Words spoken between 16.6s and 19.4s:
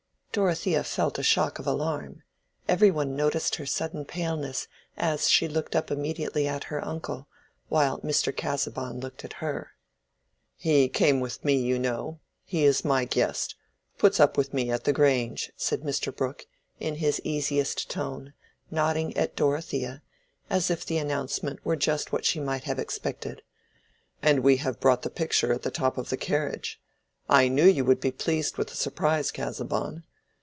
in his easiest tone, nodding at